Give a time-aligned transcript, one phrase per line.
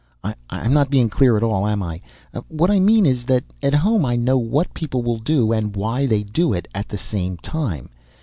[0.49, 2.01] "I'm not being clear at all, am I?
[2.47, 6.07] What I mean is that at home I know what people will do and why
[6.07, 7.87] they do it at the same time.